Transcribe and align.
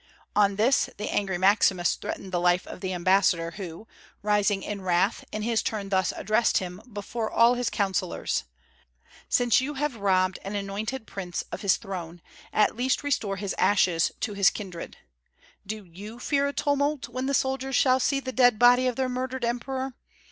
On 0.35 0.55
this, 0.55 0.89
the 0.97 1.09
angry 1.11 1.37
Maximus 1.37 1.93
threatened 1.93 2.31
the 2.31 2.39
life 2.39 2.65
of 2.65 2.79
the 2.81 2.91
ambassador, 2.91 3.51
who, 3.57 3.87
rising 4.23 4.63
in 4.63 4.81
wrath, 4.81 5.23
in 5.31 5.43
his 5.43 5.61
turn 5.61 5.89
thus 5.89 6.11
addressed 6.17 6.57
him, 6.57 6.81
before 6.91 7.29
all 7.29 7.53
his 7.53 7.69
councillors: 7.69 8.45
"Since 9.29 9.61
you 9.61 9.75
have 9.75 9.97
robbed 9.97 10.39
an 10.43 10.55
anointed 10.55 11.05
prince 11.05 11.43
of 11.51 11.61
his 11.61 11.77
throne, 11.77 12.19
at 12.51 12.75
least 12.75 13.03
restore 13.03 13.35
his 13.35 13.53
ashes 13.59 14.11
to 14.21 14.33
his 14.33 14.49
kindred. 14.49 14.97
Do 15.67 15.85
you 15.85 16.17
fear 16.17 16.47
a 16.47 16.53
tumult 16.53 17.07
when 17.07 17.27
the 17.27 17.35
soldiers 17.35 17.75
shall 17.75 17.99
see 17.99 18.19
the 18.19 18.31
dead 18.31 18.57
body 18.57 18.87
of 18.87 18.95
their 18.95 19.07
murdered 19.07 19.45
emperor? 19.45 19.93